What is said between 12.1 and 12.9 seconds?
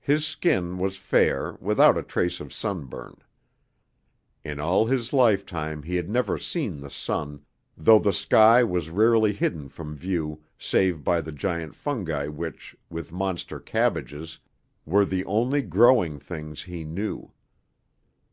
which,